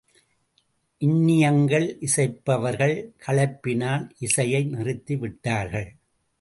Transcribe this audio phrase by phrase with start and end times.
[1.01, 5.89] இன்னியங்கள் இசைப்பவர்கள் களைப்பினால் இசையை நிறுத்தி விட்டார்கள்.